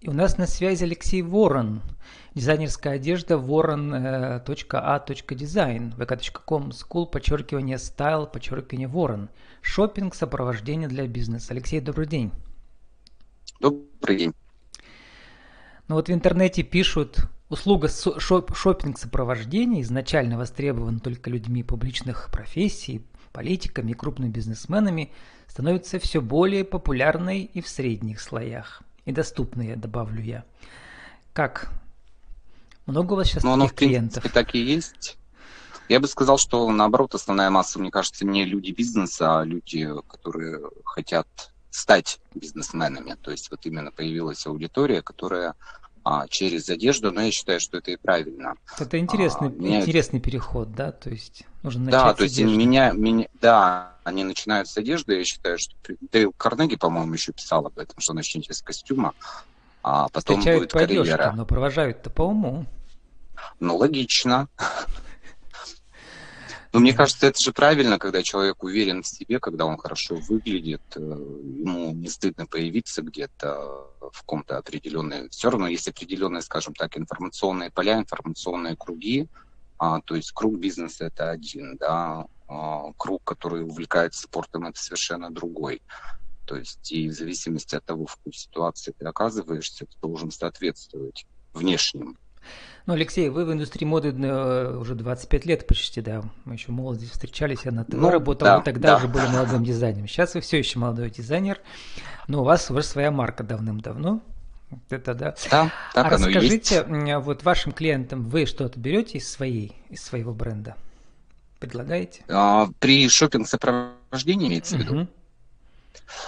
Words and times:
И 0.00 0.08
у 0.08 0.12
нас 0.12 0.38
на 0.38 0.46
связи 0.46 0.84
Алексей 0.84 1.22
Ворон, 1.22 1.82
дизайнерская 2.32 2.94
одежда 2.94 3.34
voron.a.design, 3.34 3.96
vk.com, 5.96 6.68
school, 6.68 7.06
подчеркивание 7.10 7.78
style, 7.78 8.30
подчеркивание 8.30 8.86
Ворон, 8.86 9.28
шопинг, 9.60 10.14
сопровождение 10.14 10.86
для 10.88 11.08
бизнеса. 11.08 11.48
Алексей, 11.52 11.80
добрый 11.80 12.06
день. 12.06 12.30
Добрый 13.58 14.16
день. 14.18 14.32
Ну 15.88 15.96
вот 15.96 16.08
в 16.08 16.12
интернете 16.12 16.62
пишут, 16.62 17.24
услуга 17.48 17.88
шопинг 17.88 19.00
сопровождения 19.00 19.82
изначально 19.82 20.38
востребована 20.38 21.00
только 21.00 21.28
людьми 21.28 21.64
публичных 21.64 22.30
профессий, 22.30 23.04
политиками 23.32 23.90
и 23.90 23.94
крупными 23.94 24.30
бизнесменами, 24.30 25.10
становится 25.48 25.98
все 25.98 26.20
более 26.20 26.62
популярной 26.64 27.40
и 27.42 27.60
в 27.60 27.66
средних 27.66 28.20
слоях. 28.20 28.84
И 29.08 29.12
доступной, 29.12 29.74
добавлю 29.74 30.22
я. 30.22 30.44
Как? 31.32 31.70
Много 32.84 33.14
у 33.14 33.16
вас 33.16 33.28
сейчас 33.28 33.42
ну, 33.42 33.52
оно, 33.52 33.66
в 33.66 33.72
клиентов? 33.72 34.22
принципе, 34.22 34.28
так 34.28 34.54
и 34.54 34.58
есть. 34.58 35.16
Я 35.88 35.98
бы 35.98 36.06
сказал, 36.08 36.36
что 36.36 36.70
наоборот, 36.70 37.14
основная 37.14 37.48
масса, 37.48 37.78
мне 37.78 37.90
кажется, 37.90 38.26
не 38.26 38.44
люди 38.44 38.70
бизнеса, 38.70 39.40
а 39.40 39.44
люди, 39.44 39.88
которые 40.08 40.60
хотят 40.84 41.26
стать 41.70 42.20
бизнесменами. 42.34 43.16
То 43.22 43.30
есть 43.30 43.50
вот 43.50 43.64
именно 43.64 43.90
появилась 43.90 44.46
аудитория, 44.46 45.00
которая 45.00 45.54
а, 46.04 46.28
через 46.28 46.68
одежду, 46.68 47.10
но 47.10 47.22
я 47.22 47.30
считаю, 47.30 47.60
что 47.60 47.78
это 47.78 47.90
и 47.90 47.96
правильно. 47.96 48.56
Это 48.78 48.98
интересный, 48.98 49.48
а, 49.48 49.50
меня... 49.50 49.80
интересный 49.80 50.20
переход, 50.20 50.74
да, 50.74 50.92
то 50.92 51.08
есть 51.08 51.44
нужно 51.62 51.84
начать 51.84 52.00
Да, 52.02 52.12
то 52.12 52.24
есть 52.24 52.38
меня, 52.38 52.92
меня, 52.92 53.26
да, 53.40 53.96
они 54.08 54.24
начинают 54.24 54.68
с 54.68 54.76
одежды, 54.76 55.18
я 55.18 55.24
считаю, 55.24 55.58
что 55.58 55.74
Дейл 56.10 56.32
Карнеги, 56.36 56.76
по-моему, 56.76 57.14
еще 57.14 57.32
писал 57.32 57.66
об 57.66 57.78
этом, 57.78 58.00
что 58.00 58.12
начните 58.14 58.52
с 58.52 58.62
костюма, 58.62 59.14
а 59.82 60.08
потом 60.08 60.38
Встречают 60.38 60.60
будет 60.62 60.72
по 60.72 60.78
карьера. 60.80 61.14
Одежке, 61.14 61.36
но 61.36 61.46
провожают-то 61.46 62.10
по 62.10 62.22
уму. 62.22 62.66
Ну, 63.60 63.76
логично. 63.76 64.48
Но 66.72 66.80
мне 66.80 66.92
кажется, 66.92 67.26
это 67.26 67.40
же 67.40 67.52
правильно, 67.52 67.98
когда 67.98 68.22
человек 68.22 68.62
уверен 68.62 69.02
в 69.02 69.06
себе, 69.06 69.40
когда 69.40 69.64
он 69.64 69.78
хорошо 69.78 70.16
выглядит, 70.16 70.82
э, 70.96 71.00
ему 71.00 71.94
не 71.94 72.08
стыдно 72.08 72.46
появиться 72.46 73.00
где-то 73.00 73.86
в 74.12 74.20
каком-то 74.20 74.58
определенной... 74.58 75.30
Все 75.30 75.48
равно 75.48 75.68
есть 75.68 75.88
определенные, 75.88 76.42
скажем 76.42 76.74
так, 76.74 76.98
информационные 76.98 77.70
поля, 77.70 77.98
информационные 77.98 78.76
круги, 78.76 79.28
а, 79.78 80.00
то 80.02 80.14
есть 80.14 80.32
круг 80.32 80.58
бизнеса 80.58 81.06
это 81.06 81.30
один, 81.30 81.76
да, 81.78 82.26
круг, 82.96 83.22
который 83.24 83.62
увлекается 83.62 84.22
спортом, 84.22 84.66
это 84.66 84.78
совершенно 84.80 85.30
другой. 85.30 85.82
То 86.46 86.56
есть 86.56 86.90
и 86.90 87.08
в 87.08 87.12
зависимости 87.12 87.74
от 87.74 87.84
того, 87.84 88.06
в 88.06 88.16
какой 88.16 88.32
ситуации 88.32 88.94
ты 88.98 89.06
оказываешься, 89.06 89.84
ты 89.84 89.96
должен 90.00 90.30
соответствовать 90.30 91.26
внешним 91.52 92.16
ну, 92.86 92.94
Алексей, 92.94 93.28
вы 93.28 93.44
в 93.44 93.52
индустрии 93.52 93.84
моды 93.84 94.14
э, 94.16 94.76
уже 94.78 94.94
25 94.94 95.44
лет 95.44 95.66
почти, 95.66 96.00
да. 96.00 96.22
Мы 96.46 96.54
еще 96.54 96.72
молоды 96.72 97.04
встречались, 97.04 97.58
я 97.64 97.70
на 97.70 97.84
ТВ 97.84 97.92
ну, 97.94 98.10
работал, 98.10 98.46
да, 98.46 98.58
вы 98.58 98.64
тогда 98.64 98.88
да. 98.88 98.96
уже 98.96 99.08
были 99.08 99.26
молодым 99.26 99.62
дизайнером. 99.62 100.08
Сейчас 100.08 100.34
вы 100.34 100.40
все 100.40 100.58
еще 100.58 100.78
молодой 100.78 101.10
дизайнер, 101.10 101.60
но 102.28 102.40
у 102.40 102.44
вас 102.44 102.70
уже 102.70 102.82
своя 102.82 103.10
марка 103.10 103.44
давным-давно. 103.44 104.22
Это 104.88 105.14
да. 105.14 105.34
Да, 105.50 105.70
так 105.92 106.06
а 106.06 106.08
расскажите, 106.10 106.86
есть. 106.88 107.24
вот 107.24 107.42
вашим 107.42 107.72
клиентам 107.72 108.26
вы 108.28 108.46
что-то 108.46 108.80
берете 108.80 109.18
из 109.18 109.30
своей, 109.30 109.76
из 109.90 110.02
своего 110.02 110.32
бренда? 110.32 110.76
Предлагаете? 111.58 112.24
А, 112.28 112.68
при 112.78 113.08
шопинг 113.08 113.48
сопровождении 113.48 114.48
имеется 114.48 114.76
в 114.76 114.80
виду? 114.80 115.08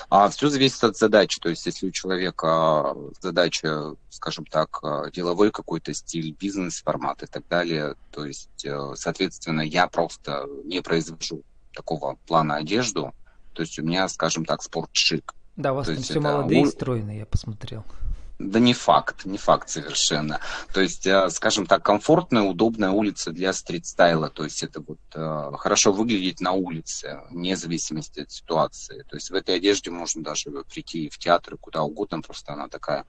А 0.09 0.29
все 0.29 0.49
зависит 0.49 0.83
от 0.85 0.97
задачи. 0.97 1.41
То 1.41 1.49
есть, 1.49 1.65
если 1.67 1.89
у 1.89 1.91
человека 1.91 2.95
задача, 3.21 3.95
скажем 4.11 4.45
так, 4.45 4.81
деловой 5.13 5.51
какой-то 5.51 5.95
стиль, 5.95 6.35
бизнес-формат 6.39 7.23
и 7.23 7.27
так 7.27 7.47
далее, 7.49 7.95
то 8.11 8.27
есть, 8.27 8.65
э, 8.65 8.93
соответственно, 8.97 9.63
я 9.63 9.87
просто 9.87 10.47
не 10.65 10.83
произвожу 10.83 11.43
такого 11.73 12.19
плана 12.27 12.57
одежду. 12.57 13.15
То 13.55 13.63
есть 13.63 13.79
у 13.79 13.83
меня, 13.83 14.09
скажем 14.09 14.45
так, 14.45 14.63
спорт-шик. 14.63 15.35
Да, 15.57 15.73
у 15.73 15.77
вас 15.77 15.87
то 15.87 15.95
там 15.95 16.03
все 16.03 16.21
молодые 16.21 16.63
и 16.63 16.67
стройные, 16.67 17.19
я 17.21 17.27
посмотрел. 17.27 17.85
Да 18.41 18.59
не 18.59 18.73
факт, 18.73 19.27
не 19.27 19.37
факт 19.37 19.69
совершенно. 19.69 20.41
То 20.73 20.81
есть, 20.81 21.07
э, 21.07 21.29
скажем 21.29 21.67
так, 21.67 21.83
комфортная, 21.83 22.43
удобная 22.43 22.91
улица 22.91 23.33
для 23.33 23.53
стрит-стайла. 23.53 24.31
То 24.31 24.45
есть 24.45 24.63
это 24.63 24.81
вот 24.81 24.99
э, 25.15 25.53
хорошо 25.59 25.93
выглядеть 25.93 26.41
на 26.41 26.53
улице, 26.53 27.21
вне 27.29 27.55
зависимости 27.55 28.21
от 28.21 28.33
ситуации. 28.33 29.05
То 29.11 29.17
есть 29.17 29.31
в 29.31 29.35
этой 29.35 29.57
одежде 29.57 29.91
можно 29.91 30.23
даже 30.25 30.51
прийти 30.73 31.11
в 31.11 31.19
театр 31.19 31.59
куда 31.59 31.83
угодно, 31.83 32.23
просто 32.23 32.55
она 32.55 32.69
такая, 32.69 33.05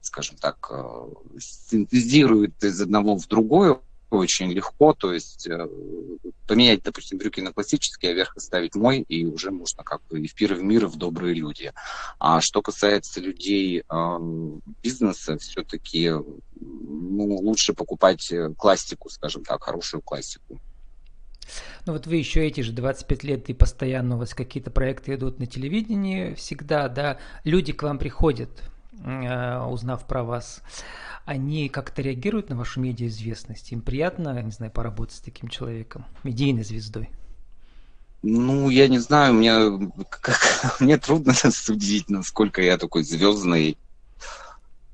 скажем 0.00 0.38
так, 0.38 0.66
э, 0.70 1.08
синтезирует 1.38 2.64
из 2.64 2.80
одного 2.80 3.18
в 3.18 3.28
другое 3.28 3.78
очень 4.10 4.52
легко, 4.52 4.92
то 4.94 5.12
есть 5.12 5.46
э, 5.46 5.68
поменять, 6.46 6.82
допустим, 6.82 7.18
брюки 7.18 7.40
на 7.40 7.52
классические, 7.52 8.12
а 8.12 8.14
верх 8.14 8.36
оставить 8.36 8.74
мой, 8.74 9.00
и 9.00 9.26
уже 9.26 9.50
можно 9.50 9.82
как 9.82 10.02
бы 10.08 10.20
и 10.20 10.28
в 10.28 10.34
пир 10.34 10.54
в 10.54 10.62
мир, 10.62 10.84
и 10.84 10.88
в 10.88 10.96
добрые 10.96 11.34
люди. 11.34 11.72
А 12.18 12.40
что 12.40 12.62
касается 12.62 13.20
людей 13.20 13.82
бизнеса, 14.82 15.38
все-таки 15.38 16.12
ну, 16.64 17.36
лучше 17.36 17.74
покупать 17.74 18.30
э, 18.32 18.52
классику, 18.56 19.10
скажем 19.10 19.44
так, 19.44 19.62
хорошую 19.62 20.02
классику. 20.02 20.60
Ну 21.86 21.92
вот 21.92 22.06
вы 22.06 22.16
еще 22.16 22.46
эти 22.46 22.62
же 22.62 22.72
25 22.72 23.24
лет 23.24 23.50
и 23.50 23.54
постоянно 23.54 24.16
у 24.16 24.18
вас 24.18 24.34
какие-то 24.34 24.70
проекты 24.70 25.14
идут 25.14 25.38
на 25.38 25.46
телевидении 25.46 26.34
всегда, 26.34 26.88
да, 26.88 27.18
люди 27.44 27.72
к 27.72 27.82
вам 27.82 27.98
приходят, 27.98 28.50
узнав 29.68 30.06
про 30.06 30.22
вас 30.24 30.62
они 31.24 31.68
как-то 31.68 32.02
реагируют 32.02 32.50
на 32.50 32.56
вашу 32.56 32.80
медиаизвестность? 32.80 33.72
Им 33.72 33.80
приятно, 33.80 34.40
не 34.42 34.50
знаю, 34.50 34.72
поработать 34.72 35.16
с 35.16 35.20
таким 35.20 35.48
человеком, 35.48 36.04
медийной 36.22 36.64
звездой? 36.64 37.10
Ну, 38.22 38.70
я 38.70 38.88
не 38.88 38.98
знаю, 38.98 39.34
мне, 39.34 39.92
как, 40.08 40.40
мне 40.80 40.98
трудно 40.98 41.34
судить, 41.50 42.08
насколько 42.08 42.62
я 42.62 42.78
такой 42.78 43.04
звездный. 43.04 43.78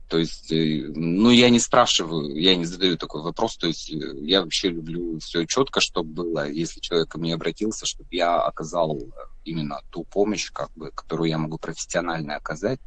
То 0.09 0.19
есть, 0.19 0.51
э, 0.51 0.91
ну, 0.93 1.31
я 1.31 1.51
не 1.51 1.61
спрашиваю, 1.61 2.35
я 2.35 2.57
не 2.57 2.65
задаю 2.65 2.97
такой 2.97 3.23
вопрос. 3.23 3.57
То 3.57 3.69
есть, 3.69 3.91
э, 3.93 4.17
я 4.23 4.43
вообще 4.43 4.71
люблю 4.71 5.21
все 5.21 5.45
четко, 5.47 5.81
чтобы 5.81 6.13
было. 6.13 6.51
Если 6.51 6.81
человек 6.81 7.09
ко 7.09 7.19
мне 7.19 7.35
обратился, 7.35 7.87
чтобы 7.87 8.09
я 8.11 8.41
оказал 8.41 8.99
именно 9.45 9.81
ту 9.91 10.03
помощь, 10.03 10.51
как 10.51 10.73
бы, 10.75 10.91
которую 10.91 11.29
я 11.29 11.39
могу 11.39 11.59
профессионально 11.59 12.35
оказать, 12.35 12.81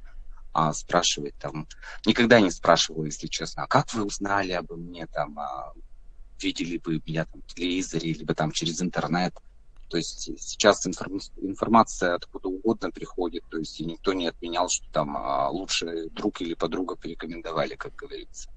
а, 0.53 0.71
спрашивать 0.73 1.35
там. 1.39 1.67
Никогда 2.05 2.39
не 2.39 2.51
спрашивал, 2.51 3.05
если 3.05 3.27
честно, 3.27 3.63
а 3.63 3.67
как 3.67 3.93
вы 3.93 4.05
узнали 4.05 4.51
обо 4.51 4.75
мне 4.75 5.07
там, 5.07 5.37
а, 5.39 5.73
видели 6.39 6.77
бы 6.77 7.01
меня 7.05 7.25
там 7.25 7.41
в 7.41 7.53
телевизоре, 7.53 8.13
либо 8.13 8.33
там 8.35 8.51
через 8.51 8.81
интернет. 8.81 9.33
То 9.89 9.97
есть 9.97 10.21
сейчас 10.39 10.85
информ... 10.87 11.19
информация 11.41 12.15
откуда 12.15 12.49
угодно 12.49 12.91
приходит, 12.91 13.43
то 13.49 13.57
есть 13.57 13.79
и 13.79 13.85
никто 13.85 14.13
не 14.13 14.27
отменял, 14.27 14.69
что 14.69 14.85
там 14.91 15.17
а, 15.17 15.49
лучший 15.49 16.09
друг 16.11 16.41
или 16.41 16.53
подруга 16.53 16.95
порекомендовали, 16.95 17.75
как 17.75 17.95
говорится. 17.95 18.49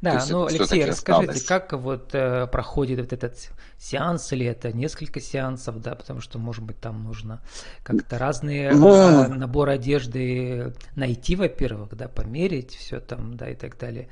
Да, 0.00 0.22
ну, 0.28 0.46
Алексей, 0.46 0.84
расскажите, 0.84 1.30
осталось. 1.30 1.44
как 1.44 1.72
вот 1.72 2.14
э, 2.14 2.46
проходит 2.46 3.00
вот 3.00 3.12
этот 3.12 3.38
сеанс, 3.78 4.32
или 4.32 4.44
это 4.44 4.70
несколько 4.72 5.20
сеансов, 5.20 5.80
да, 5.80 5.94
потому 5.94 6.20
что, 6.20 6.38
может 6.38 6.62
быть, 6.62 6.78
там 6.78 7.04
нужно 7.04 7.40
как-то 7.82 8.18
разные 8.18 8.72
ну, 8.72 8.94
э, 8.94 9.28
наборы 9.28 9.72
одежды 9.72 10.74
найти, 10.94 11.36
во-первых, 11.36 11.96
да, 11.96 12.08
померить 12.08 12.74
все 12.74 13.00
там, 13.00 13.36
да, 13.36 13.48
и 13.48 13.54
так 13.54 13.78
далее. 13.78 14.08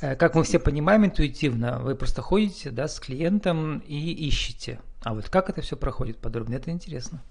Э, 0.00 0.16
как 0.16 0.34
мы 0.34 0.44
все 0.44 0.58
понимаем 0.58 1.04
интуитивно, 1.04 1.78
вы 1.80 1.94
просто 1.94 2.22
ходите, 2.22 2.70
да, 2.70 2.88
с 2.88 2.98
клиентом 2.98 3.80
и 3.80 4.12
ищете. 4.12 4.80
А 5.02 5.12
вот 5.12 5.28
как 5.28 5.50
это 5.50 5.60
все 5.60 5.76
проходит 5.76 6.18
подробно, 6.18 6.54
это 6.54 6.70
интересно. 6.70 7.22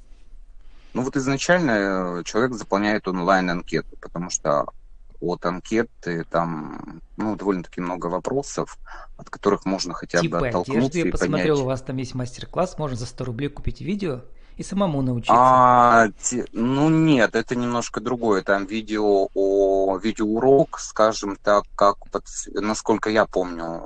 Ну 0.93 1.01
вот 1.01 1.15
изначально 1.17 2.19
э, 2.19 2.23
человек 2.23 2.53
заполняет 2.53 3.07
онлайн-анкету, 3.07 3.97
потому 3.99 4.29
что 4.29 4.67
от 5.23 5.45
анкеты, 5.45 6.25
там 6.29 7.01
ну, 7.17 7.35
довольно-таки 7.35 7.81
много 7.81 8.07
вопросов, 8.07 8.77
от 9.17 9.29
которых 9.29 9.65
можно 9.65 9.93
хотя 9.93 10.19
типа 10.19 10.39
бы 10.39 10.47
оттолкнуться 10.49 10.79
одежды, 10.79 10.99
я 10.99 11.07
и 11.07 11.11
посмотрел, 11.11 11.55
понять. 11.55 11.63
у 11.63 11.65
вас 11.65 11.81
там 11.81 11.97
есть 11.97 12.15
мастер-класс, 12.15 12.77
можно 12.77 12.97
за 12.97 13.05
100 13.05 13.25
рублей 13.25 13.49
купить 13.49 13.81
видео 13.81 14.21
и 14.57 14.63
самому 14.63 15.01
научиться. 15.01 15.33
А, 15.35 16.07
те, 16.21 16.45
ну 16.51 16.89
нет, 16.89 17.35
это 17.35 17.55
немножко 17.55 18.01
другое. 18.01 18.43
Там 18.43 18.65
видео 18.65 19.29
о 19.33 19.97
видеоурок, 19.97 20.79
скажем 20.79 21.37
так, 21.37 21.63
как 21.75 21.97
насколько 22.53 23.09
я 23.09 23.25
помню, 23.25 23.83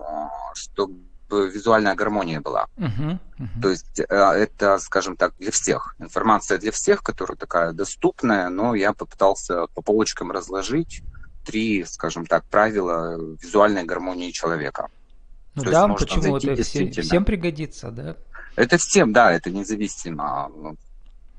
чтобы 0.54 0.98
визуальная 1.30 1.96
гармония 1.96 2.40
была. 2.40 2.68
Uh-huh, 2.78 3.20
uh-huh. 3.38 3.62
То 3.62 3.70
есть 3.70 4.00
э, 4.00 4.06
это, 4.06 4.80
скажем 4.80 5.18
так, 5.18 5.34
для 5.38 5.52
всех. 5.52 5.96
Информация 6.00 6.58
для 6.58 6.72
всех, 6.72 7.04
которая 7.04 7.38
такая 7.38 7.74
доступная, 7.74 8.50
но 8.50 8.76
я 8.76 8.94
попытался 8.94 9.68
по 9.68 9.82
полочкам 9.82 10.32
разложить 10.32 11.04
три, 11.48 11.86
скажем 11.86 12.26
так, 12.26 12.44
правила 12.46 13.18
визуальной 13.42 13.86
гармонии 13.86 14.32
человека. 14.32 14.90
Ну 15.56 15.64
То 15.64 15.72
да, 15.72 15.88
почему 15.88 16.38
это 16.38 16.62
всем, 16.62 16.92
всем 16.92 17.26
пригодится, 17.26 17.90
да? 17.90 18.16
Это 18.56 18.78
всем, 18.78 19.14
да, 19.14 19.32
это 19.32 19.50
независимо. 19.50 20.52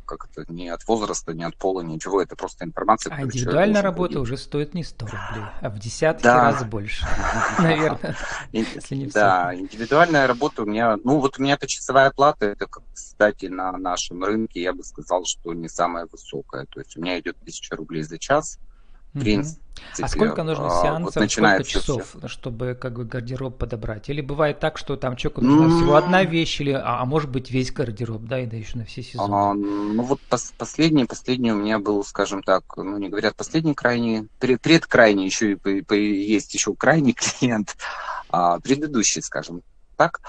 как 0.07 0.29
это, 0.31 0.51
ни 0.51 0.67
от 0.67 0.89
возраста, 0.89 1.35
ни 1.35 1.43
от 1.43 1.57
пола, 1.57 1.83
ничего, 1.83 2.23
это 2.23 2.35
просто 2.35 2.65
информация. 2.65 3.15
А 3.15 3.23
индивидуальная 3.23 3.83
работа 3.83 4.15
будет. 4.15 4.23
уже 4.23 4.39
стоит 4.39 4.73
не 4.73 4.83
100 4.83 5.07
рублей, 5.07 5.45
а 5.61 5.69
в 5.69 5.79
десятки 5.79 6.23
да. 6.23 6.45
раз 6.45 6.65
больше, 6.65 7.07
наверное, 7.59 8.17
если 8.53 8.97
не 8.97 9.07
Да, 9.07 9.55
индивидуальная 9.55 10.27
работа 10.27 10.63
у 10.63 10.67
меня, 10.67 10.97
ну 11.05 11.19
вот 11.21 11.39
у 11.39 11.43
меня 11.43 11.59
почасовая 11.59 12.11
плата, 12.11 12.47
это, 12.47 12.67
кстати, 12.95 13.47
на 13.47 13.73
нашем 13.73 14.25
рынке, 14.25 14.63
я 14.63 14.73
бы 14.73 14.83
сказал, 14.83 15.25
что 15.27 15.53
не 15.53 15.69
самая 15.69 16.09
высокая, 16.11 16.65
то 16.65 16.81
есть 16.81 16.97
у 16.97 17.01
меня 17.03 17.21
идет 17.21 17.37
1000 17.43 17.77
рублей 17.77 18.03
за 18.03 18.19
час, 18.19 18.59
в 19.15 19.21
принципе. 19.21 19.63
А 20.01 20.09
сколько 20.09 20.43
нужно 20.43 20.67
а, 20.67 20.83
сеансов, 20.83 21.17
вот 21.17 21.31
сколько 21.31 21.65
часов, 21.65 22.17
все. 22.19 22.29
чтобы 22.29 22.77
как 22.81 22.95
бы 22.95 23.05
гардероб 23.05 23.59
подобрать? 23.59 24.09
Или 24.09 24.21
бывает 24.21 24.61
так, 24.61 24.79
что 24.79 24.97
там 24.97 25.17
человеку 25.17 25.41
нужна 25.41 25.67
mm-hmm. 25.67 25.77
всего 25.77 25.97
одна 25.97 26.25
вещь, 26.25 26.61
или, 26.61 26.73
а, 26.73 27.01
а 27.01 27.05
может 27.05 27.31
быть 27.31 27.51
весь 27.51 27.73
гардероб, 27.73 28.23
да, 28.23 28.41
и 28.41 28.47
да 28.47 28.57
еще 28.57 28.79
на 28.79 28.85
все 28.85 29.03
сезоны? 29.03 29.35
А, 29.35 29.55
ну 29.55 30.03
вот 30.03 30.21
пос- 30.31 30.53
последний, 30.57 31.05
последний 31.05 31.53
у 31.53 31.57
меня 31.57 31.79
был, 31.79 32.05
скажем 32.05 32.43
так, 32.43 32.65
ну 32.77 32.99
не 32.99 33.09
говорят 33.09 33.37
последний 33.37 33.75
крайний, 33.75 34.29
пред, 34.39 34.61
предкрайний 34.61 35.27
еще 35.27 35.53
и 35.53 35.55
по, 35.55 35.71
по, 35.87 35.95
есть 35.95 36.55
еще 36.55 36.75
крайний 36.75 37.13
клиент, 37.15 37.77
а, 38.31 38.61
предыдущий, 38.61 39.23
скажем 39.23 39.63
так. 39.97 40.21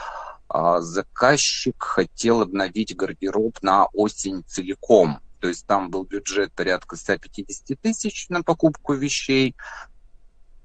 А, 0.48 0.82
заказчик 0.82 1.76
хотел 1.82 2.42
обновить 2.42 2.96
гардероб 2.96 3.62
на 3.62 3.86
осень 3.94 4.44
целиком 4.48 5.20
то 5.40 5.48
есть 5.48 5.66
там 5.66 5.90
был 5.90 6.04
бюджет 6.04 6.54
порядка 6.54 6.96
150 6.96 7.80
тысяч 7.80 8.30
на 8.30 8.44
покупку 8.44 8.94
вещей. 8.94 9.56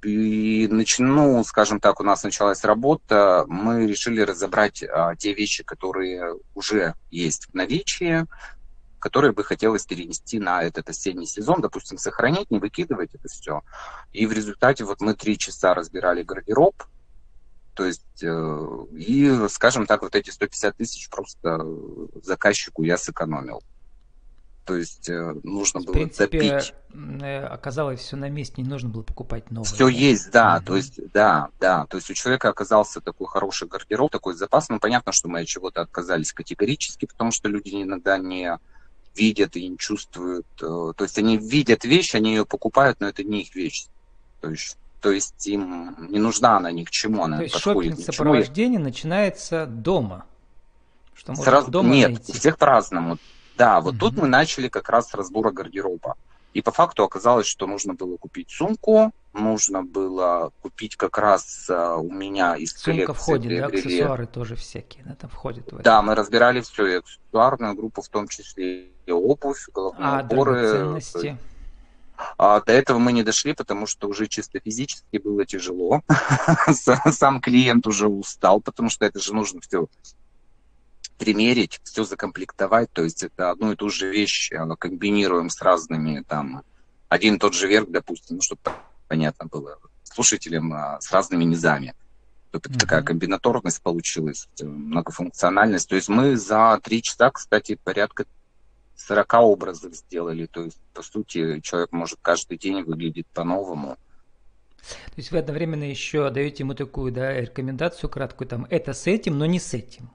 И 0.02 0.68
ну, 0.98 1.44
скажем 1.44 1.80
так, 1.80 2.00
у 2.00 2.04
нас 2.04 2.24
началась 2.24 2.62
работа, 2.64 3.44
мы 3.48 3.86
решили 3.86 4.20
разобрать 4.20 4.82
а, 4.82 5.16
те 5.16 5.32
вещи, 5.32 5.64
которые 5.64 6.34
уже 6.54 6.94
есть 7.10 7.46
в 7.46 7.54
наличии, 7.54 8.26
которые 8.98 9.32
бы 9.32 9.44
хотелось 9.44 9.86
перенести 9.86 10.38
на 10.38 10.62
этот 10.62 10.90
осенний 10.90 11.26
сезон, 11.26 11.62
допустим, 11.62 11.96
сохранить, 11.96 12.50
не 12.50 12.58
выкидывать 12.58 13.14
это 13.14 13.28
все. 13.28 13.62
И 14.12 14.26
в 14.26 14.32
результате 14.32 14.84
вот 14.84 15.00
мы 15.00 15.14
три 15.14 15.38
часа 15.38 15.72
разбирали 15.72 16.22
гардероб, 16.22 16.74
то 17.74 17.84
есть, 17.84 18.22
э, 18.22 18.86
и, 18.92 19.48
скажем 19.48 19.86
так, 19.86 20.02
вот 20.02 20.14
эти 20.14 20.30
150 20.30 20.76
тысяч 20.76 21.10
просто 21.10 21.60
заказчику 22.22 22.82
я 22.82 22.96
сэкономил. 22.96 23.62
То 24.64 24.76
есть 24.76 25.10
э, 25.10 25.34
нужно 25.42 25.80
было 25.80 25.90
в 25.90 25.92
принципе, 25.92 26.38
допить. 26.38 26.74
Э, 27.22 27.44
оказалось 27.44 28.00
все 28.00 28.16
на 28.16 28.30
месте, 28.30 28.62
не 28.62 28.68
нужно 28.68 28.88
было 28.88 29.02
покупать 29.02 29.50
новое. 29.50 29.66
Все 29.66 29.86
да? 29.86 29.90
есть, 29.90 30.30
да. 30.30 30.56
Mm-hmm. 30.56 30.64
То 30.64 30.76
есть, 30.76 31.12
да, 31.12 31.48
да. 31.60 31.86
То 31.86 31.96
есть 31.98 32.10
у 32.10 32.14
человека 32.14 32.48
оказался 32.48 33.00
такой 33.00 33.26
хороший 33.26 33.68
гардероб, 33.68 34.10
такой 34.10 34.34
запас. 34.34 34.70
Ну, 34.70 34.78
понятно, 34.78 35.12
что 35.12 35.28
мы 35.28 35.40
от 35.40 35.46
чего-то 35.46 35.82
отказались 35.82 36.32
категорически, 36.32 37.04
потому 37.06 37.30
что 37.30 37.48
люди 37.48 37.82
иногда 37.82 38.16
не 38.16 38.58
видят 39.14 39.56
и 39.56 39.68
не 39.68 39.76
чувствуют. 39.76 40.46
Э, 40.62 40.92
то 40.96 41.04
есть 41.04 41.18
они 41.18 41.36
видят 41.36 41.84
вещь, 41.84 42.14
они 42.14 42.30
ее 42.30 42.46
покупают, 42.46 43.00
но 43.00 43.08
это 43.08 43.22
не 43.22 43.42
их 43.42 43.54
вещь. 43.54 43.86
То 44.40 44.50
есть 44.50 44.78
то 45.04 45.10
есть 45.10 45.46
им 45.46 45.94
не 46.10 46.18
нужна 46.18 46.56
она 46.56 46.72
ни 46.72 46.82
к 46.82 46.90
чему, 46.90 47.24
она 47.24 47.36
То 47.36 47.42
есть 47.42 47.58
шопинг 47.58 48.00
сопровождение 48.00 48.80
начинается 48.80 49.66
дома? 49.66 50.24
Что 51.14 51.34
Сразу... 51.34 51.70
дома 51.70 51.90
Нет, 51.90 52.10
найти? 52.10 52.32
у 52.32 52.34
всех 52.34 52.56
по-разному. 52.56 53.18
Да, 53.56 53.80
вот 53.80 53.94
mm-hmm. 53.94 53.98
тут 53.98 54.16
мы 54.16 54.28
начали 54.28 54.68
как 54.68 54.88
раз 54.88 55.10
с 55.10 55.14
разбора 55.14 55.50
гардероба. 55.50 56.16
И 56.54 56.62
по 56.62 56.70
факту 56.70 57.02
оказалось, 57.02 57.46
что 57.46 57.66
нужно 57.66 57.94
было 57.94 58.16
купить 58.16 58.48
сумку, 58.48 59.12
нужно 59.32 59.82
было 59.82 60.52
купить 60.62 60.94
как 60.94 61.18
раз 61.18 61.66
uh, 61.68 61.98
у 61.98 62.12
меня 62.12 62.54
из 62.56 62.70
Сумка 62.72 63.06
коллекции. 63.06 63.12
входит, 63.12 63.60
да, 63.60 63.66
аксессуары 63.66 64.26
тоже 64.26 64.54
всякие, 64.54 65.04
да, 65.04 65.16
там 65.16 65.30
входят 65.30 65.72
в 65.72 65.74
это. 65.74 65.82
Да, 65.82 66.00
мы 66.02 66.14
разбирали 66.14 66.60
все, 66.60 66.86
и 66.86 66.94
аксессуарную 66.94 67.74
группу, 67.74 68.02
в 68.02 68.08
том 68.08 68.28
числе 68.28 68.86
и 69.04 69.10
обувь, 69.10 69.66
головные 69.74 70.08
а, 70.08 70.22
уборы. 70.22 71.00
А, 72.38 72.60
до 72.60 72.72
этого 72.72 72.98
мы 72.98 73.12
не 73.12 73.24
дошли, 73.24 73.54
потому 73.54 73.86
что 73.86 74.08
уже 74.08 74.28
чисто 74.28 74.60
физически 74.60 75.18
было 75.18 75.44
тяжело. 75.44 76.02
Сам 76.70 77.40
клиент 77.40 77.88
уже 77.88 78.06
устал, 78.06 78.60
потому 78.60 78.88
что 78.88 79.04
это 79.04 79.18
же 79.18 79.34
нужно 79.34 79.60
все 79.60 79.88
примерить, 81.18 81.80
все 81.84 82.04
закомплектовать, 82.04 82.90
то 82.92 83.02
есть 83.02 83.22
это 83.22 83.50
одну 83.50 83.72
и 83.72 83.76
ту 83.76 83.88
же 83.88 84.10
вещь 84.10 84.50
комбинируем 84.78 85.48
с 85.50 85.60
разными, 85.62 86.24
там, 86.26 86.62
один 87.08 87.36
и 87.36 87.38
тот 87.38 87.54
же 87.54 87.68
верх, 87.68 87.90
допустим, 87.90 88.36
ну, 88.36 88.42
чтобы 88.42 88.62
понятно 89.08 89.46
было 89.46 89.78
слушателям, 90.02 90.72
а, 90.72 91.00
с 91.00 91.12
разными 91.12 91.44
низами. 91.44 91.94
Это 92.52 92.68
mm-hmm. 92.68 92.78
такая 92.78 93.02
комбинаторность 93.02 93.82
получилась, 93.82 94.48
э, 94.60 94.64
многофункциональность. 94.64 95.88
То 95.88 95.96
есть 95.96 96.08
мы 96.08 96.36
за 96.36 96.78
три 96.82 97.02
часа, 97.02 97.30
кстати, 97.30 97.76
порядка 97.82 98.26
40 98.96 99.34
образов 99.34 99.94
сделали. 99.94 100.46
То 100.46 100.62
есть, 100.62 100.78
по 100.92 101.02
сути, 101.02 101.60
человек 101.60 101.90
может 101.90 102.18
каждый 102.22 102.58
день 102.58 102.82
выглядеть 102.84 103.26
по-новому. 103.26 103.96
То 104.78 105.14
есть 105.16 105.32
вы 105.32 105.38
одновременно 105.38 105.84
еще 105.84 106.30
даете 106.30 106.62
ему 106.62 106.74
такую 106.74 107.10
да, 107.10 107.32
рекомендацию 107.40 108.08
краткую, 108.08 108.46
там, 108.46 108.66
это 108.70 108.92
с 108.92 109.06
этим, 109.06 109.38
но 109.38 109.46
не 109.46 109.58
с 109.58 109.74
этим 109.74 110.10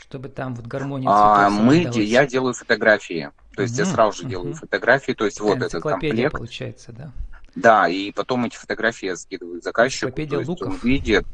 чтобы 0.00 0.28
там 0.28 0.54
вот 0.54 0.66
гармония 0.66 1.08
а, 1.10 1.50
мы, 1.50 1.88
Я 1.94 2.26
делаю 2.26 2.54
фотографии. 2.54 3.30
То 3.54 3.62
есть 3.62 3.74
mm-hmm. 3.74 3.78
я 3.78 3.86
сразу 3.86 4.22
же 4.22 4.28
делаю 4.28 4.52
mm-hmm. 4.52 4.58
фотографии. 4.58 5.12
То 5.12 5.24
есть 5.24 5.38
Такая 5.38 5.54
вот 5.54 5.62
этот 5.62 5.82
комплект. 5.82 6.32
получается, 6.32 6.92
да? 6.92 7.12
Да, 7.54 7.88
и 7.88 8.12
потом 8.12 8.44
эти 8.44 8.56
фотографии 8.56 9.06
я 9.06 9.16
скидываю 9.16 9.60
заказчику. 9.60 10.12
То 10.12 10.22
есть 10.22 10.48
луков. 10.48 10.68
он 10.68 10.78
видит, 10.82 11.26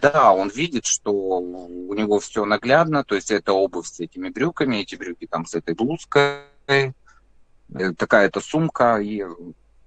да, 0.00 0.32
он 0.32 0.48
видит, 0.48 0.86
что 0.86 1.12
у 1.12 1.94
него 1.94 2.20
все 2.20 2.44
наглядно, 2.44 3.04
то 3.04 3.16
есть 3.16 3.30
это 3.30 3.52
обувь 3.52 3.86
с 3.86 3.98
этими 4.00 4.28
брюками, 4.28 4.76
эти 4.76 4.94
брюки 4.94 5.26
там 5.26 5.46
с 5.46 5.54
этой 5.54 5.74
блузкой, 5.74 6.42
э, 6.68 6.92
такая-то 7.96 8.40
сумка, 8.40 8.98
и 8.98 9.24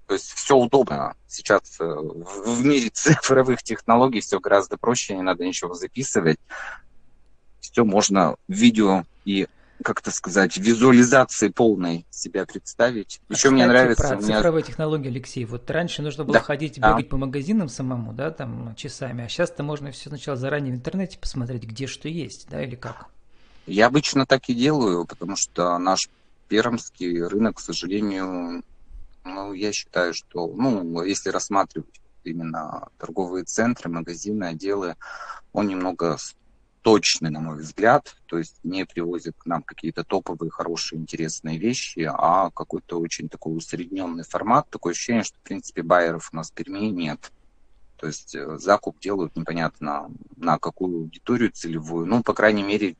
то 0.07 0.13
есть 0.13 0.31
все 0.34 0.57
удобно. 0.57 1.16
Сейчас 1.28 1.80
э, 1.80 1.86
в 1.86 2.66
мире 2.66 2.89
цифровых 2.94 3.63
технологий 3.63 4.19
все 4.19 4.39
гораздо 4.39 4.78
проще, 4.78 5.16
не 5.16 5.22
надо 5.22 5.45
ничего 5.45 5.74
записывать 5.74 6.39
все 7.77 7.85
можно 7.85 8.38
в 8.47 8.53
видео 8.53 9.03
и 9.25 9.47
как 9.83 10.00
это 10.00 10.09
сказать, 10.09 10.57
визуализации 10.57 11.50
полной 11.50 12.07
себя 12.09 12.47
представить. 12.47 13.21
А, 13.29 13.33
Еще 13.33 13.35
кстати, 13.35 13.53
мне 13.53 13.68
нравится... 13.68 14.07
Про 14.07 14.15
меня... 14.15 14.38
цифровые 14.38 14.63
технологии, 14.63 15.09
Алексей. 15.09 15.45
Вот 15.45 15.69
раньше 15.69 16.01
нужно 16.01 16.24
было 16.24 16.33
да. 16.33 16.39
ходить, 16.39 16.79
бегать 16.79 17.06
да. 17.06 17.09
по 17.12 17.18
магазинам 17.18 17.69
самому, 17.69 18.12
да, 18.13 18.31
там, 18.31 18.74
часами, 18.75 19.25
а 19.25 19.29
сейчас-то 19.29 19.62
можно 19.62 19.91
все 19.91 20.09
сначала 20.09 20.35
заранее 20.35 20.74
в 20.74 20.77
интернете 20.77 21.19
посмотреть, 21.19 21.65
где 21.65 21.85
что 21.85 22.09
есть, 22.09 22.47
да, 22.50 22.63
или 22.63 22.74
как? 22.74 23.06
Я 23.68 23.85
обычно 23.85 24.25
так 24.25 24.50
и 24.50 24.56
делаю, 24.56 25.06
потому 25.06 25.35
что 25.35 25.77
наш 25.77 26.09
пермский 26.47 27.21
рынок, 27.21 27.57
к 27.57 27.59
сожалению, 27.59 28.63
ну, 29.24 29.53
я 29.53 29.71
считаю, 29.71 30.15
что, 30.15 30.47
ну, 30.47 31.03
если 31.03 31.29
рассматривать 31.29 32.01
именно 32.24 32.88
торговые 32.97 33.46
центры, 33.46 33.91
магазины, 33.91 34.46
отделы, 34.46 34.96
он 35.53 35.67
немного 35.67 36.17
точный, 36.88 37.32
на 37.32 37.41
мой 37.41 37.58
взгляд, 37.58 38.15
то 38.27 38.38
есть 38.38 38.60
не 38.63 38.86
привозят 38.86 39.36
к 39.38 39.46
нам 39.46 39.62
какие-то 39.62 40.06
топовые, 40.06 40.50
хорошие, 40.50 41.01
интересные 41.01 41.58
вещи, 41.58 42.10
а 42.10 42.50
какой-то 42.50 43.01
очень 43.01 43.27
такой 43.27 43.58
усредненный 43.58 44.24
формат. 44.24 44.70
Такое 44.70 44.94
ощущение, 44.94 45.24
что, 45.24 45.38
в 45.38 45.41
принципе, 45.41 45.84
байеров 45.84 46.29
у 46.32 46.38
нас 46.38 46.50
в 46.50 46.53
Перми 46.53 46.86
нет. 46.86 47.34
То 47.98 48.08
есть 48.08 48.34
э, 48.36 48.58
закуп 48.58 49.01
делают 49.01 49.36
непонятно 49.36 50.10
на 50.38 50.58
какую 50.60 51.00
аудиторию 51.00 51.51
целевую. 51.51 52.06
Ну, 52.06 52.24
по 52.24 52.34
крайней 52.34 52.63
мере, 52.63 52.96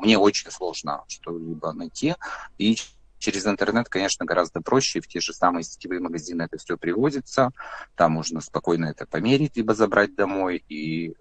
мне 0.00 0.16
очень 0.18 0.52
сложно 0.52 1.02
что-либо 1.08 1.72
найти. 1.72 2.14
И 2.58 2.78
через 3.18 3.44
интернет, 3.44 3.88
конечно, 3.88 4.24
гораздо 4.24 4.60
проще. 4.60 5.00
В 5.00 5.08
те 5.08 5.18
же 5.18 5.32
самые 5.32 5.64
сетевые 5.64 6.00
магазины 6.00 6.42
это 6.42 6.58
все 6.58 6.76
привозится. 6.76 7.50
Там 7.96 8.12
можно 8.12 8.40
спокойно 8.40 8.84
это 8.84 9.04
померить, 9.04 9.56
либо 9.56 9.74
забрать 9.74 10.14
домой. 10.14 10.62
И 10.68 11.16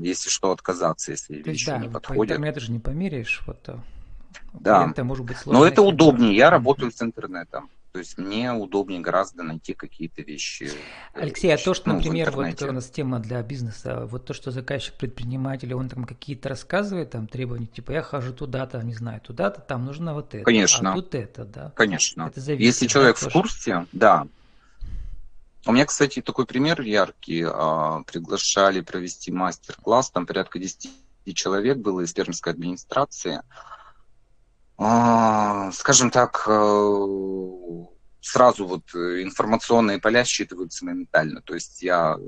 если 0.00 0.30
что, 0.30 0.52
отказаться, 0.52 1.12
если 1.12 1.42
То 1.42 1.50
вещи 1.50 1.66
да, 1.66 1.78
не 1.78 1.88
подходят. 1.88 2.20
По 2.20 2.24
интернету 2.24 2.60
же 2.60 2.72
не 2.72 2.78
померяешь, 2.78 3.42
вот 3.46 3.68
э, 3.68 3.76
да. 4.52 4.88
Это 4.90 5.04
может 5.04 5.24
быть. 5.24 5.36
Но 5.46 5.66
это 5.66 5.82
удобнее. 5.82 6.34
Я 6.34 6.50
работаю 6.50 6.90
с 6.90 7.02
интернетом. 7.02 7.68
То 7.92 8.00
есть 8.00 8.18
мне 8.18 8.52
удобнее 8.52 9.00
гораздо 9.00 9.44
найти 9.44 9.72
какие-то 9.72 10.22
вещи. 10.22 10.64
Э, 11.14 11.20
Алексей, 11.20 11.54
а 11.54 11.56
то, 11.56 11.74
что, 11.74 11.90
ну, 11.90 11.94
например, 11.94 12.32
вот 12.32 12.60
у 12.60 12.72
нас 12.72 12.90
тема 12.90 13.20
для 13.20 13.40
бизнеса, 13.42 14.06
вот 14.06 14.26
то, 14.26 14.34
что 14.34 14.50
заказчик 14.50 14.94
предприниматель, 14.94 15.72
он 15.74 15.88
там 15.88 16.04
какие-то 16.04 16.48
рассказывает, 16.48 17.10
там 17.10 17.28
требования, 17.28 17.66
типа 17.66 17.92
я 17.92 18.02
хожу 18.02 18.32
туда-то, 18.32 18.82
не 18.82 18.94
знаю, 18.94 19.20
туда-то, 19.20 19.60
там 19.60 19.84
нужно 19.84 20.12
вот 20.12 20.34
это. 20.34 20.42
Конечно. 20.44 20.90
А 20.90 20.94
тут 20.94 21.14
это, 21.14 21.44
да. 21.44 21.72
Конечно. 21.76 22.26
Это 22.26 22.40
зависит, 22.40 22.66
Если 22.66 22.86
человек 22.88 23.16
да, 23.20 23.28
в 23.28 23.32
курсе, 23.32 23.86
да, 23.92 24.26
у 25.66 25.72
меня, 25.72 25.86
кстати, 25.86 26.20
такой 26.20 26.46
пример 26.46 26.80
яркий. 26.82 27.44
А, 27.46 28.02
приглашали 28.02 28.80
провести 28.80 29.32
мастер-класс, 29.32 30.10
там 30.10 30.26
порядка 30.26 30.58
10 30.58 30.90
человек 31.34 31.78
было 31.78 32.02
из 32.02 32.12
пермской 32.12 32.52
администрации. 32.52 33.42
А, 34.76 35.70
скажем 35.72 36.10
так, 36.10 36.44
э, 36.46 37.06
сразу 38.20 38.66
вот 38.66 38.94
информационные 38.94 40.00
поля 40.00 40.24
считываются 40.24 40.84
моментально. 40.84 41.40
То 41.42 41.54
есть 41.54 41.82
я 41.82 42.18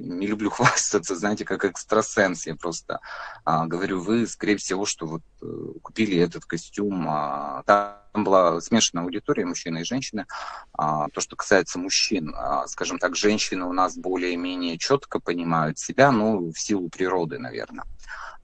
не 0.00 0.26
люблю 0.26 0.50
хвастаться, 0.50 1.16
знаете, 1.16 1.44
как 1.44 1.64
экстрасенс. 1.64 2.46
Я 2.46 2.56
просто 2.56 3.00
а, 3.44 3.66
говорю, 3.66 4.00
вы, 4.00 4.26
скорее 4.26 4.56
всего, 4.56 4.86
что 4.86 5.06
вот 5.06 5.22
э, 5.42 5.46
купили 5.82 6.18
этот 6.18 6.44
костюм. 6.44 7.06
А, 7.08 7.62
там 7.66 8.24
была 8.24 8.60
смешанная 8.60 9.04
аудитория, 9.04 9.44
мужчины 9.44 9.80
и 9.80 9.84
женщины. 9.84 10.26
А, 10.72 11.08
то, 11.10 11.20
что 11.20 11.36
касается 11.36 11.78
мужчин, 11.78 12.34
а, 12.34 12.66
скажем 12.66 12.98
так, 12.98 13.16
женщины 13.16 13.64
у 13.64 13.72
нас 13.72 13.96
более-менее 13.96 14.78
четко 14.78 15.20
понимают 15.20 15.78
себя, 15.78 16.10
ну, 16.12 16.52
в 16.52 16.58
силу 16.58 16.88
природы, 16.88 17.38
наверное. 17.38 17.84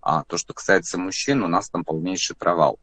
А 0.01 0.25
то, 0.25 0.37
что 0.37 0.53
касается 0.53 0.99
мужчин, 0.99 1.43
у 1.43 1.49
нас 1.49 1.71
там 1.71 1.85
полнейший 1.85 2.37
провал. 2.37 2.79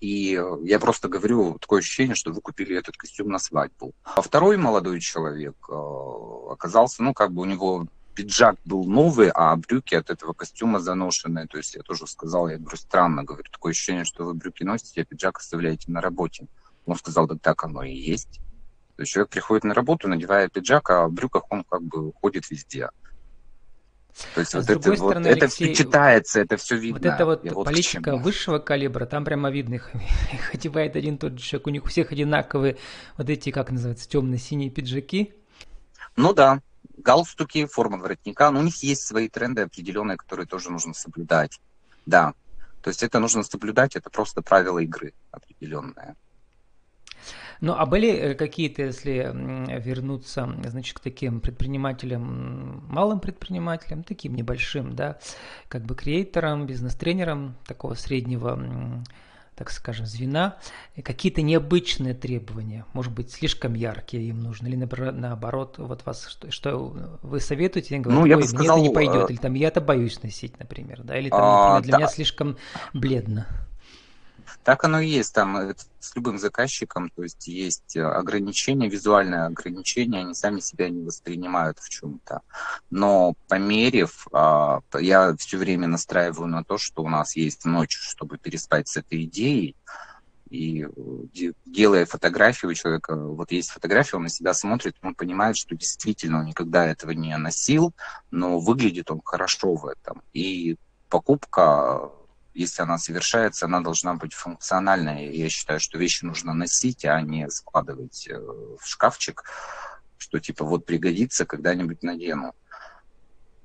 И 0.00 0.40
я 0.62 0.78
просто 0.78 1.08
говорю, 1.08 1.58
такое 1.58 1.80
ощущение, 1.80 2.14
что 2.14 2.32
вы 2.32 2.40
купили 2.40 2.76
этот 2.76 2.96
костюм 2.96 3.28
на 3.28 3.38
свадьбу. 3.38 3.94
А 4.04 4.22
второй 4.22 4.56
молодой 4.56 5.00
человек 5.00 5.56
э, 5.68 5.72
оказался, 6.50 7.02
ну, 7.02 7.14
как 7.14 7.32
бы 7.32 7.42
у 7.42 7.44
него 7.44 7.88
пиджак 8.14 8.56
был 8.64 8.84
новый, 8.84 9.30
а 9.32 9.54
брюки 9.56 9.94
от 9.94 10.10
этого 10.10 10.32
костюма 10.32 10.78
заношенные. 10.78 11.46
То 11.46 11.58
есть 11.58 11.74
я 11.74 11.82
тоже 11.82 12.06
сказал, 12.06 12.48
я 12.48 12.58
говорю, 12.58 12.76
странно, 12.76 13.24
говорю, 13.24 13.44
такое 13.50 13.72
ощущение, 13.72 14.04
что 14.04 14.24
вы 14.24 14.34
брюки 14.34 14.62
носите, 14.62 15.02
а 15.02 15.04
пиджак 15.04 15.38
оставляете 15.38 15.90
на 15.90 16.00
работе. 16.00 16.46
Он 16.86 16.96
сказал, 16.96 17.26
да 17.26 17.36
так 17.36 17.64
оно 17.64 17.82
и 17.82 17.94
есть. 17.94 18.40
То 18.96 19.02
есть 19.02 19.12
человек 19.12 19.30
приходит 19.30 19.64
на 19.64 19.74
работу, 19.74 20.08
надевая 20.08 20.48
пиджак, 20.48 20.90
а 20.90 21.06
в 21.06 21.12
брюках 21.12 21.44
он 21.50 21.62
как 21.62 21.82
бы 21.82 22.12
ходит 22.12 22.50
везде. 22.50 22.90
То 24.34 24.40
есть 24.40 24.54
а 24.54 24.58
вот, 24.58 24.70
это, 24.70 24.96
стороны, 24.96 25.28
вот 25.28 25.36
это 25.36 25.48
все 25.48 25.74
читается, 25.74 26.40
это 26.40 26.56
все 26.56 26.76
видно. 26.76 26.98
Вот 26.98 27.06
это 27.06 27.26
вот 27.26 27.50
вот 27.52 27.64
политика 27.64 28.16
высшего 28.16 28.58
калибра, 28.58 29.06
там 29.06 29.24
прямо 29.24 29.50
видно, 29.50 29.74
их, 29.74 29.90
их 30.32 30.54
одевает 30.54 30.96
один 30.96 31.18
тот 31.18 31.38
же 31.38 31.44
человек, 31.44 31.66
у 31.66 31.70
них 31.70 31.84
у 31.84 31.88
всех 31.88 32.12
одинаковые 32.12 32.78
вот 33.16 33.30
эти, 33.30 33.50
как 33.50 33.70
называется, 33.70 34.08
темно-синие 34.08 34.70
пиджаки. 34.70 35.34
Ну 36.16 36.32
да, 36.32 36.60
галстуки, 36.96 37.66
форма 37.66 37.98
воротника, 37.98 38.50
но 38.50 38.60
у 38.60 38.62
них 38.62 38.82
есть 38.82 39.02
свои 39.02 39.28
тренды 39.28 39.62
определенные, 39.62 40.16
которые 40.16 40.46
тоже 40.46 40.70
нужно 40.70 40.94
соблюдать. 40.94 41.60
Да, 42.06 42.34
то 42.82 42.90
есть 42.90 43.02
это 43.02 43.18
нужно 43.20 43.42
соблюдать, 43.42 43.96
это 43.96 44.10
просто 44.10 44.42
правила 44.42 44.78
игры 44.78 45.12
определенные. 45.30 46.16
Ну, 47.60 47.74
а 47.76 47.86
были 47.86 48.10
э, 48.12 48.34
какие-то, 48.34 48.82
если 48.82 49.30
вернуться, 49.80 50.48
значит, 50.64 50.98
к 50.98 51.00
таким 51.00 51.40
предпринимателям, 51.40 52.84
малым 52.88 53.20
предпринимателям, 53.20 54.04
таким 54.04 54.34
небольшим, 54.34 54.94
да, 54.94 55.18
как 55.68 55.84
бы 55.84 55.94
креаторам, 55.94 56.66
бизнес-тренерам 56.66 57.56
такого 57.66 57.94
среднего 57.94 59.04
так 59.58 59.72
скажем, 59.72 60.06
звена, 60.06 60.56
какие-то 61.02 61.42
необычные 61.42 62.14
требования, 62.14 62.84
может 62.92 63.12
быть, 63.12 63.32
слишком 63.32 63.74
яркие 63.74 64.28
им 64.28 64.38
нужны, 64.38 64.68
или 64.68 64.76
наоборот, 64.76 65.78
вот 65.78 66.06
вас, 66.06 66.28
что, 66.28 66.52
что 66.52 67.18
вы 67.22 67.40
советуете, 67.40 67.96
я 67.96 68.00
говорю, 68.00 68.20
ну, 68.20 68.26
я 68.26 68.36
бы 68.36 68.44
сказал, 68.44 68.78
мне 68.78 68.86
это 68.86 68.90
не 68.90 68.94
пойдет, 68.94 69.30
э, 69.30 69.32
или 69.32 69.40
там 69.40 69.54
я 69.54 69.66
это 69.66 69.80
боюсь 69.80 70.22
носить, 70.22 70.56
например, 70.60 71.02
да, 71.02 71.18
или 71.18 71.28
там, 71.28 71.40
а, 71.42 71.74
например, 71.74 71.82
для 71.82 71.90
да. 71.90 71.98
меня 71.98 72.06
слишком 72.06 72.56
бледно. 72.94 73.48
Так 74.64 74.84
оно 74.84 75.00
и 75.00 75.08
есть 75.08 75.34
там 75.34 75.56
э, 75.56 75.74
с 76.00 76.14
любым 76.16 76.38
заказчиком, 76.38 77.10
то 77.10 77.22
есть 77.22 77.46
есть 77.48 77.96
э, 77.96 78.02
ограничения, 78.02 78.88
визуальные 78.88 79.44
ограничения, 79.44 80.20
они 80.20 80.34
сами 80.34 80.60
себя 80.60 80.88
не 80.88 81.02
воспринимают 81.04 81.78
в 81.78 81.88
чем-то. 81.88 82.42
Но 82.90 83.34
померив, 83.48 84.26
а, 84.32 84.80
я 84.98 85.34
все 85.36 85.56
время 85.56 85.88
настраиваю 85.88 86.48
на 86.48 86.64
то, 86.64 86.78
что 86.78 87.02
у 87.02 87.08
нас 87.08 87.36
есть 87.36 87.64
ночь, 87.64 87.98
чтобы 87.98 88.38
переспать 88.38 88.88
с 88.88 88.96
этой 88.96 89.24
идеей, 89.24 89.76
и 90.50 90.84
э, 90.84 91.52
делая 91.66 92.06
фотографию 92.06 92.74
человека, 92.74 93.14
вот 93.16 93.52
есть 93.52 93.70
фотография, 93.70 94.16
он 94.16 94.24
на 94.24 94.28
себя 94.28 94.54
смотрит, 94.54 94.96
он 95.02 95.14
понимает, 95.14 95.56
что 95.56 95.74
действительно 95.74 96.40
он 96.40 96.46
никогда 96.46 96.86
этого 96.86 97.10
не 97.10 97.36
носил, 97.36 97.94
но 98.30 98.58
выглядит 98.58 99.10
он 99.10 99.20
хорошо 99.24 99.74
в 99.74 99.86
этом. 99.86 100.22
И 100.32 100.76
покупка 101.08 102.10
если 102.58 102.82
она 102.82 102.98
совершается, 102.98 103.66
она 103.66 103.80
должна 103.80 104.14
быть 104.14 104.34
функциональной. 104.34 105.34
Я 105.36 105.48
считаю, 105.48 105.78
что 105.78 105.96
вещи 105.96 106.24
нужно 106.24 106.54
носить, 106.54 107.04
а 107.04 107.20
не 107.20 107.48
складывать 107.50 108.26
э, 108.28 108.36
в 108.36 108.84
шкафчик, 108.84 109.44
что 110.18 110.40
типа 110.40 110.64
вот 110.64 110.84
пригодится, 110.84 111.46
когда-нибудь 111.46 112.02
надену. 112.02 112.54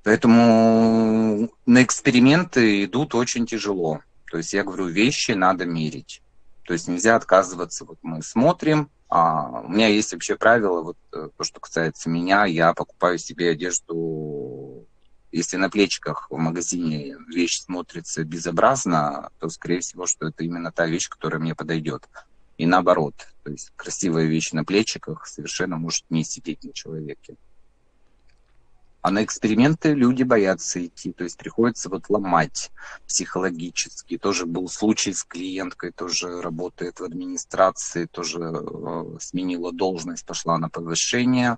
Поэтому 0.03 1.49
на 1.65 1.83
эксперименты 1.83 2.83
идут 2.83 3.15
очень 3.15 3.47
тяжело. 3.47 4.01
То 4.29 4.37
есть 4.37 4.53
я 4.53 4.63
говорю, 4.63 4.85
вещи 4.85 5.31
надо 5.31 5.65
мерить. 5.65 6.21
То 6.65 6.73
есть 6.73 6.87
нельзя 6.87 7.15
отказываться. 7.15 7.85
Вот 7.85 7.97
мы 8.03 8.21
смотрим, 8.21 8.91
а 9.09 9.61
у 9.61 9.69
меня 9.69 9.87
есть 9.87 10.13
вообще 10.13 10.35
правило, 10.35 10.81
вот 10.81 10.97
э, 11.13 11.29
то, 11.35 11.43
что 11.43 11.59
касается 11.59 12.09
меня, 12.09 12.45
я 12.45 12.73
покупаю 12.73 13.17
себе 13.17 13.49
одежду 13.49 13.95
если 15.33 15.57
на 15.57 15.69
плечиках 15.69 16.27
в 16.29 16.37
магазине 16.37 17.17
вещь 17.27 17.59
смотрится 17.59 18.23
безобразно, 18.23 19.31
то, 19.39 19.49
скорее 19.49 19.79
всего, 19.79 20.05
что 20.05 20.27
это 20.27 20.43
именно 20.43 20.71
та 20.71 20.85
вещь, 20.85 21.09
которая 21.09 21.41
мне 21.41 21.55
подойдет. 21.55 22.07
И 22.57 22.67
наоборот, 22.67 23.15
то 23.43 23.51
есть 23.51 23.71
красивая 23.75 24.25
вещь 24.25 24.51
на 24.51 24.63
плечиках 24.63 25.25
совершенно 25.25 25.75
может 25.75 26.05
не 26.09 26.23
сидеть 26.23 26.63
на 26.63 26.71
человеке. 26.71 27.35
А 29.03 29.11
на 29.11 29.21
эксперименты 29.21 29.93
люди 29.93 30.23
боятся 30.23 30.83
идти, 30.85 31.11
то 31.11 31.25
есть 31.25 31.37
приходится 31.37 31.89
вот 31.89 32.09
ломать 32.09 32.71
психологически. 33.05 34.17
Тоже 34.17 34.45
был 34.45 34.69
случай 34.69 35.11
с 35.13 35.25
клиенткой, 35.25 35.91
тоже 35.91 36.41
работает 36.41 37.01
в 37.01 37.03
администрации, 37.03 38.05
тоже 38.05 38.39
э, 38.39 39.17
сменила 39.19 39.73
должность, 39.73 40.25
пошла 40.25 40.57
на 40.57 40.69
повышение, 40.69 41.57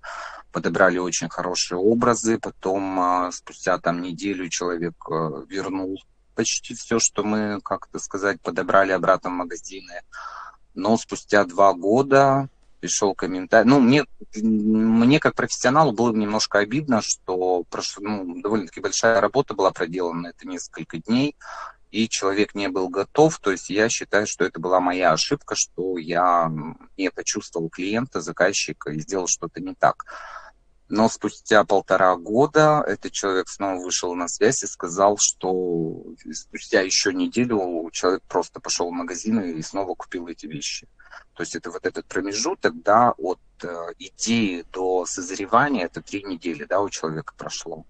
подобрали 0.52 0.98
очень 0.98 1.30
хорошие 1.30 1.78
образы, 1.78 2.40
потом 2.40 3.00
э, 3.00 3.32
спустя 3.32 3.78
там 3.78 4.02
неделю 4.02 4.50
человек 4.50 4.96
э, 5.08 5.46
вернул 5.48 6.02
почти 6.34 6.74
все, 6.74 6.98
что 6.98 7.24
мы, 7.24 7.62
как-то 7.64 8.00
сказать, 8.00 8.42
подобрали 8.42 8.92
обратно 8.92 9.30
в 9.30 9.34
магазины. 9.34 10.02
Но 10.74 10.98
спустя 10.98 11.46
два 11.46 11.74
года 11.74 12.50
пришел 12.86 13.16
комментарий. 13.16 13.68
Ну, 13.68 13.80
мне, 13.80 14.06
мне 14.36 15.20
как 15.20 15.34
профессионалу 15.34 15.92
было 15.92 16.14
немножко 16.14 16.60
обидно, 16.60 17.02
что 17.02 17.64
прошло, 17.64 18.04
ну, 18.04 18.42
довольно-таки 18.42 18.80
большая 18.80 19.20
работа 19.20 19.56
была 19.56 19.72
проделана, 19.72 20.28
это 20.28 20.48
несколько 20.48 21.00
дней, 21.00 21.36
и 21.90 22.08
человек 22.08 22.54
не 22.54 22.70
был 22.70 22.90
готов. 22.90 23.40
То 23.40 23.52
есть 23.52 23.72
я 23.72 23.90
считаю, 23.90 24.28
что 24.28 24.46
это 24.46 24.60
была 24.60 24.80
моя 24.80 25.14
ошибка, 25.14 25.56
что 25.56 25.98
я 25.98 26.52
не 26.96 27.10
почувствовал 27.10 27.70
клиента, 27.70 28.22
заказчика 28.22 28.92
и 28.92 29.00
сделал 29.00 29.26
что-то 29.26 29.60
не 29.62 29.74
так. 29.74 30.06
Но 30.88 31.10
спустя 31.10 31.64
полтора 31.64 32.16
года 32.16 32.84
этот 32.86 33.12
человек 33.12 33.50
снова 33.50 33.84
вышел 33.84 34.14
на 34.14 34.28
связь 34.28 34.64
и 34.64 34.68
сказал, 34.68 35.18
что 35.18 36.04
спустя 36.32 36.82
еще 36.82 37.12
неделю 37.12 37.90
человек 37.92 38.22
просто 38.28 38.60
пошел 38.60 38.90
в 38.90 38.94
магазин 38.94 39.40
и 39.40 39.62
снова 39.64 39.96
купил 39.96 40.28
эти 40.28 40.46
вещи. 40.46 40.88
То 41.34 41.42
есть 41.42 41.56
это 41.56 41.72
вот 41.72 41.86
этот 41.86 42.06
промежуток, 42.06 42.82
да, 42.84 43.14
от 43.18 43.40
э, 43.64 43.68
идеи 43.98 44.64
до 44.72 45.06
созревания, 45.06 45.86
это 45.86 46.02
три 46.02 46.24
недели, 46.24 46.66
да, 46.66 46.82
у 46.82 46.90
человека 46.90 47.34
прошло. 47.36 47.86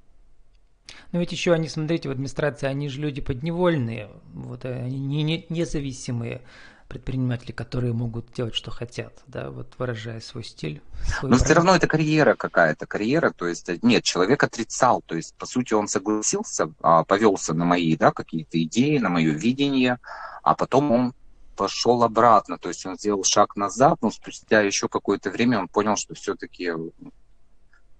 Но 1.11 1.19
ведь 1.19 1.31
еще 1.31 1.53
они, 1.53 1.67
смотрите, 1.67 2.07
в 2.07 2.11
администрации, 2.11 2.67
они 2.67 2.87
же 2.87 3.01
люди 3.01 3.21
подневольные, 3.21 4.09
вот 4.33 4.65
они 4.65 4.99
не, 4.99 5.23
не, 5.23 5.45
независимые 5.49 6.41
предприниматели, 6.87 7.51
которые 7.51 7.93
могут 7.93 8.31
делать, 8.33 8.55
что 8.55 8.71
хотят, 8.71 9.13
да, 9.27 9.49
вот 9.49 9.73
выражая 9.77 10.21
свой 10.21 10.43
стиль. 10.43 10.81
Свой 11.05 11.31
Но 11.31 11.37
бренд. 11.37 11.43
все 11.43 11.53
равно 11.53 11.75
это 11.75 11.87
карьера 11.87 12.35
какая-то, 12.35 12.85
карьера, 12.85 13.31
то 13.31 13.47
есть 13.47 13.67
э, 13.69 13.79
нет, 13.81 14.03
человек 14.03 14.43
отрицал, 14.43 15.01
то 15.05 15.15
есть 15.15 15.35
по 15.35 15.45
сути 15.45 15.73
он 15.73 15.87
согласился, 15.87 16.71
а, 16.81 17.03
повелся 17.03 17.53
на 17.53 17.65
мои, 17.65 17.95
да, 17.97 18.11
какие-то 18.11 18.61
идеи, 18.63 18.97
на 18.99 19.09
мое 19.09 19.33
видение, 19.33 19.99
а 20.43 20.55
потом 20.55 20.91
он 20.91 21.13
пошел 21.55 22.03
обратно, 22.03 22.57
то 22.57 22.69
есть 22.69 22.85
он 22.85 22.97
сделал 22.97 23.23
шаг 23.23 23.55
назад, 23.55 23.99
но 24.01 24.11
спустя 24.11 24.61
еще 24.61 24.87
какое-то 24.87 25.31
время 25.31 25.59
он 25.59 25.67
понял, 25.67 25.95
что 25.95 26.13
все-таки 26.13 26.71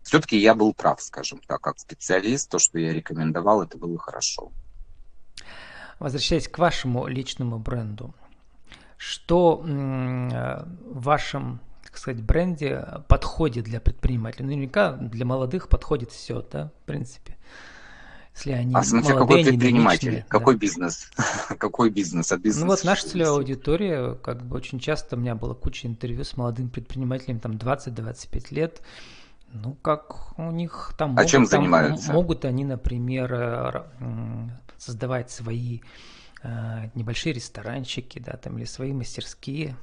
все-таки 0.03 0.37
я 0.37 0.53
был 0.53 0.73
прав, 0.73 1.01
скажем 1.01 1.41
так, 1.47 1.61
как 1.61 1.79
специалист, 1.79 2.49
то, 2.49 2.59
что 2.59 2.77
я 2.77 2.93
рекомендовал, 2.93 3.63
это 3.63 3.77
было 3.77 3.97
хорошо. 3.97 4.51
Возвращаясь 5.97 6.47
к 6.47 6.59
вашему 6.59 7.07
личному 7.07 7.57
бренду, 7.57 8.13
что 8.97 9.57
в 9.57 10.65
вашем, 11.01 11.59
так 11.83 11.97
сказать, 11.97 12.21
бренде 12.21 12.85
подходит 13.07 13.65
для 13.65 13.79
предпринимателей? 13.79 14.45
Наверняка 14.45 14.93
для 14.93 15.25
молодых 15.25 15.69
подходит 15.69 16.11
все, 16.11 16.45
да, 16.51 16.71
в 16.83 16.85
принципе. 16.85 17.37
Если 18.35 18.51
они 18.51 18.75
а 18.75 18.83
смотря 18.83 19.15
молодые, 19.15 19.43
какой 19.43 19.51
предприниматель, 19.51 20.25
какой 20.27 20.55
да. 20.55 20.59
бизнес, 20.59 21.09
какой 21.57 21.89
бизнес, 21.89 22.33
а 22.33 22.37
бизнес. 22.37 22.63
Ну 22.65 22.67
вот 22.67 22.83
наша 22.83 23.07
целевая 23.07 23.31
аудитория, 23.31 24.15
как 24.15 24.43
бы 24.43 24.57
очень 24.57 24.77
часто 24.77 25.15
у 25.15 25.19
меня 25.19 25.35
было 25.35 25.53
куча 25.53 25.87
интервью 25.87 26.25
с 26.25 26.35
молодым 26.35 26.69
предпринимателем, 26.69 27.39
там 27.39 27.53
20-25 27.53 28.53
лет, 28.53 28.81
ну 29.53 29.73
как 29.81 30.37
у 30.37 30.51
них 30.51 30.93
там... 30.97 31.11
А 31.11 31.13
могут, 31.13 31.27
чем 31.29 31.45
занимаются? 31.45 32.07
Там, 32.07 32.15
могут 32.15 32.43
они, 32.43 32.65
например, 32.65 33.33
э, 34.01 34.49
создавать 34.77 35.31
свои 35.31 35.79
Э, 35.79 36.14
небольшие 36.95 37.33
ресторанчики, 37.33 38.19
да, 38.19 38.33
там 38.33 38.57
или 38.57 38.65
свои 38.65 38.93
мастерские, 38.93 39.75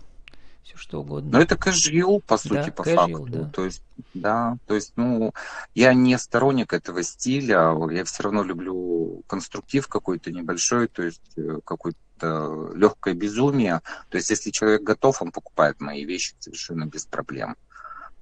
все 0.63 0.77
что 0.77 1.01
угодно. 1.01 1.33
Но 1.33 1.41
это 1.41 1.57
casual, 1.57 2.21
по 2.21 2.37
сути, 2.37 2.67
да, 2.67 2.73
по 2.73 2.83
casual, 2.83 2.95
факту. 2.95 3.27
Да. 3.27 3.51
То 3.51 3.65
есть, 3.65 3.83
да, 4.15 4.57
то 4.67 4.75
есть, 4.75 4.93
ну, 4.97 5.33
я 5.75 5.93
не 5.95 6.17
сторонник 6.19 6.73
этого 6.73 7.03
стиля, 7.03 7.77
я 7.91 8.05
все 8.05 8.23
равно 8.23 8.43
люблю 8.43 9.23
конструктив 9.27 9.89
какой-то 9.89 10.31
небольшой, 10.31 10.89
то 10.89 11.03
есть 11.03 11.23
э, 11.37 11.59
какое-то 11.65 12.73
легкое 12.75 13.15
безумие. 13.15 13.81
То 14.09 14.17
есть, 14.17 14.31
если 14.31 14.51
человек 14.51 14.83
готов, 14.83 15.21
он 15.23 15.33
покупает 15.33 15.81
мои 15.81 16.05
вещи 16.05 16.35
совершенно 16.39 16.87
без 16.87 17.07
проблем 17.07 17.57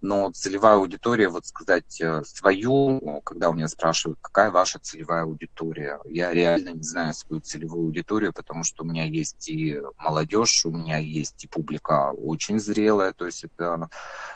но 0.00 0.30
целевая 0.32 0.76
аудитория, 0.76 1.28
вот 1.28 1.46
сказать 1.46 2.00
э, 2.00 2.22
свою, 2.24 3.20
когда 3.22 3.50
у 3.50 3.52
меня 3.52 3.68
спрашивают, 3.68 4.18
какая 4.20 4.50
ваша 4.50 4.78
целевая 4.78 5.24
аудитория, 5.24 5.98
я 6.06 6.32
реально 6.32 6.70
не 6.70 6.82
знаю 6.82 7.14
свою 7.14 7.40
целевую 7.40 7.86
аудиторию, 7.86 8.32
потому 8.32 8.64
что 8.64 8.82
у 8.82 8.86
меня 8.86 9.04
есть 9.04 9.48
и 9.48 9.80
молодежь, 9.98 10.64
у 10.64 10.70
меня 10.70 10.98
есть 10.98 11.44
и 11.44 11.48
публика 11.48 12.12
очень 12.12 12.58
зрелая, 12.58 13.12
то 13.12 13.26
есть 13.26 13.44
это 13.44 13.88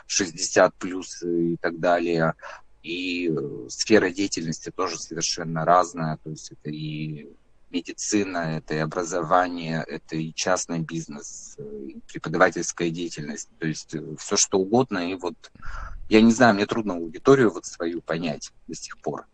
60 0.07 0.75
плюс 0.75 1.23
и 1.23 1.57
так 1.57 1.79
далее, 1.79 2.35
и 2.83 3.29
э, 3.29 3.67
сфера 3.69 4.11
деятельности 4.11 4.71
тоже 4.71 4.99
совершенно 4.99 5.65
разная, 5.65 6.17
то 6.23 6.29
есть 6.29 6.51
это 6.51 6.69
и 6.69 7.29
медицина, 7.75 8.57
это 8.57 8.75
и 8.75 8.77
образование, 8.77 9.83
это 9.87 10.15
и 10.15 10.33
частный 10.33 10.79
бизнес, 10.79 11.57
и 11.59 11.99
преподавательская 12.07 12.89
деятельность, 12.89 13.49
то 13.59 13.67
есть 13.67 13.93
э, 13.95 14.01
все 14.17 14.37
что 14.37 14.59
угодно. 14.59 15.11
И 15.11 15.15
вот 15.15 15.51
я 16.09 16.21
не 16.21 16.31
знаю, 16.31 16.55
мне 16.55 16.65
трудно 16.65 16.93
аудиторию 16.93 17.51
вот 17.51 17.65
свою 17.65 18.01
понять 18.01 18.51
до 18.67 18.75
сих 18.75 18.97
пор. 18.99 19.25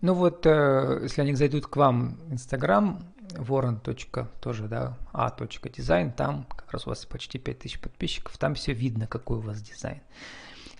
Ну 0.00 0.14
вот, 0.14 0.46
э, 0.46 1.00
если 1.02 1.22
они 1.22 1.34
зайдут 1.34 1.66
к 1.66 1.76
вам 1.76 2.16
в 2.28 2.32
Инстаграм, 2.32 3.02
ворон. 3.36 3.80
тоже, 3.80 4.68
да, 4.68 4.96
а. 5.12 5.36
дизайн, 5.76 6.12
там 6.12 6.44
как 6.44 6.70
раз 6.72 6.86
у 6.86 6.90
вас 6.90 7.04
почти 7.06 7.38
5000 7.38 7.80
подписчиков, 7.80 8.38
там 8.38 8.54
все 8.54 8.72
видно, 8.72 9.06
какой 9.06 9.38
у 9.38 9.40
вас 9.40 9.60
дизайн, 9.60 10.00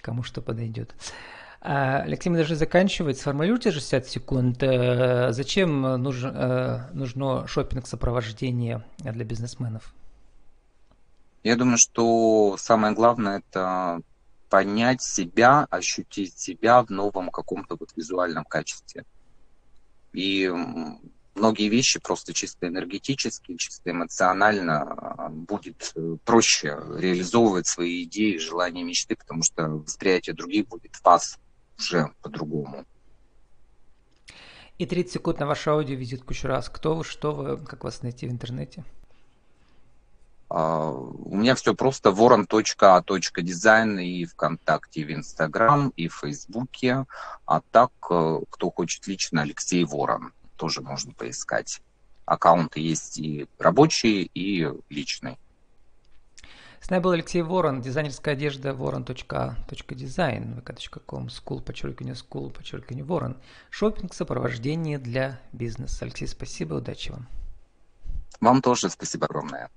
кому 0.01 0.23
что 0.23 0.41
подойдет. 0.41 0.95
А, 1.61 2.03
Алексей, 2.03 2.31
мы 2.31 2.37
должны 2.37 2.57
заканчивать. 2.57 3.19
Сформулируйте 3.19 3.73
60 3.73 4.07
секунд. 4.07 4.63
Э, 4.63 5.33
зачем 5.33 5.83
нужно, 5.83 6.89
э, 6.93 6.95
нужно 6.95 7.47
шопинг-сопровождение 7.49 8.85
для 8.99 9.25
бизнесменов? 9.25 9.93
Я 11.43 11.57
думаю, 11.57 11.79
что 11.79 12.57
самое 12.59 12.95
главное– 12.95 13.43
это 13.51 14.01
понять 14.49 15.03
себя, 15.03 15.67
ощутить 15.71 16.39
себя 16.39 16.83
в 16.83 16.91
новом 16.91 17.31
каком-то 17.31 17.77
вот 17.79 17.91
визуальном 17.97 18.45
качестве. 18.45 19.05
И 20.13 20.51
многие 21.35 21.69
вещи 21.69 22.01
просто 22.01 22.33
чисто 22.33 22.69
энергетически, 22.69 23.57
чисто 23.57 23.91
эмоционально 23.91 24.83
а, 24.83 25.29
будет 25.29 25.93
э, 25.95 26.17
проще 26.25 26.79
реализовывать 26.97 27.67
свои 27.67 28.05
идеи, 28.05 28.39
желания, 28.39 28.85
мечты, 28.85 29.17
потому 29.17 29.43
что 29.43 29.69
восприятие 29.69 30.35
других 30.35 30.67
будет 30.69 30.93
вас 31.05 31.39
уже 31.79 32.13
по-другому. 32.23 32.85
И 34.79 34.87
30 34.87 35.13
секунд 35.13 35.41
на 35.41 35.47
ваше 35.47 35.71
аудио 35.71 35.97
визитку 35.97 36.33
еще 36.33 36.49
раз. 36.49 36.69
Кто 36.69 36.95
вы, 36.95 37.05
что 37.05 37.33
вы, 37.33 37.57
как 37.57 37.85
вас 37.85 38.03
найти 38.03 38.29
в 38.29 38.31
интернете? 38.31 38.85
Uh, 40.51 41.15
у 41.27 41.37
меня 41.37 41.55
все 41.55 41.75
просто 41.75 42.11
ворон.а.дизайн 42.11 43.99
и 43.99 44.25
ВКонтакте, 44.25 45.03
и 45.03 45.05
в 45.05 45.13
Инстаграм, 45.13 45.93
и 45.95 46.09
в 46.09 46.15
Фейсбуке. 46.15 47.05
А 47.45 47.61
так, 47.61 47.93
э, 48.09 48.41
кто 48.49 48.71
хочет 48.71 49.07
лично, 49.07 49.43
Алексей 49.43 49.85
Ворон. 49.85 50.33
Тоже 50.57 50.81
можно 50.81 51.13
поискать. 51.13 51.83
Аккаунты 52.25 52.81
есть 52.81 53.19
и 53.19 53.47
рабочие, 53.59 54.23
и 54.23 54.73
личные. 54.89 55.37
С 56.81 56.91
нами 56.91 57.03
был 57.03 57.11
Алексей 57.11 57.43
Ворон, 57.43 57.81
дизайнерская 57.81 58.35
одежда 58.35 58.73
ворон.а.дизайн, 58.73 60.55
vk.com, 60.59 61.27
school, 61.27 61.61
подчеркивание, 61.61 62.15
school, 62.15 62.51
подчеркивание, 62.51 63.05
ворон. 63.05 63.37
Шопинг, 63.71 64.15
сопровождение 64.15 64.99
для 64.99 65.41
бизнеса. 65.53 66.05
Алексей, 66.05 66.27
спасибо, 66.29 66.75
удачи 66.75 67.11
вам. 67.11 67.27
Вам 68.41 68.63
тоже 68.63 68.89
спасибо 68.89 69.27
огромное. 69.27 69.71